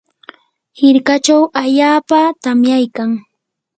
[0.77, 3.09] hirkachaw allaapa tamyaykan.